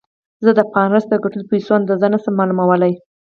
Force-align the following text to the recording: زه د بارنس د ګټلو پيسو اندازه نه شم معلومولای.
زه 0.45 0.51
د 0.57 0.59
بارنس 0.71 1.05
د 1.09 1.13
ګټلو 1.23 1.43
پيسو 1.51 1.71
اندازه 1.79 2.07
نه 2.13 2.19
شم 2.23 2.33
معلومولای. 2.39 2.93